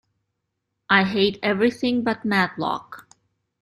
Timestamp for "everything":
1.43-2.03